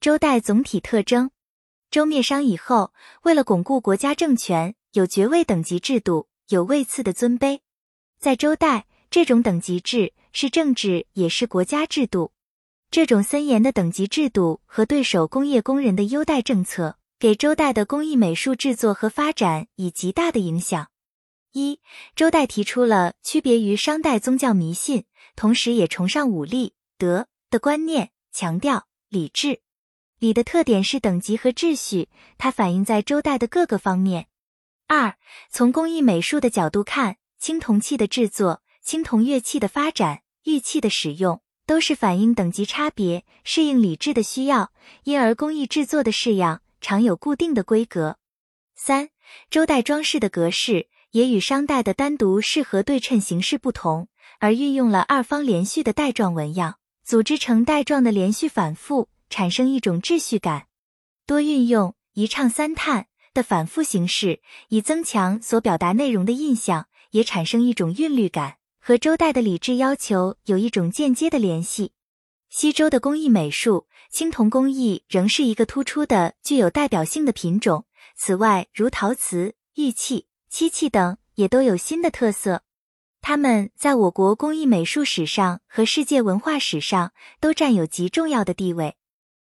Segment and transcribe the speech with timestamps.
[0.00, 1.32] 周代总体特征：
[1.90, 7.58] 周灭商以后，为了巩固国家政权，有爵位等级制度，有位次的尊卑。
[8.20, 12.30] 在周代，这种等级制是政治也是国家制度。
[12.92, 20.88] 这种森严的等级制度和对手工业工人的优待政策，给周代的工艺美术制作和发展以极大的影响。
[21.50, 21.80] 一，
[22.14, 29.60] 周代提出了区别于商代宗教迷信，同时也崇尚武力德的观念，强调礼制。
[30.18, 34.26] 礼的特点是等级和秩序，它反映在周代的各个方面。
[34.88, 35.16] 二，
[35.48, 44.72] 从工艺美术的角度看，青铜器的制作、青铜乐器的发展、玉器的使用，都是反映等级差别、适应礼制的需要，
[45.04, 48.16] 因而工艺制作的式样常有固定的规格。
[48.74, 49.10] 三，
[49.50, 54.08] 周代装饰的格式也与商代的单独适合对称形式不同，
[54.40, 59.08] 而运用了二方连续的带状纹样，组织成带状的连续反复。
[59.30, 60.66] 产生一种秩序感，
[61.26, 71.92] 多运用一唱三叹的反复形式，以增强所表达内容的印象，也产生一种韵律感，和周代的礼制要求有一种间接的联系。
[72.48, 77.84] 西周的工艺美术，青铜工艺仍是一个突出的、具有代表性的品种。
[78.16, 82.62] 此外，如陶瓷、玉器、漆器等，也都有新的特色。
[83.20, 88.96] 它们在我国工艺美术史上和世界文化史上都占有极重要的地位。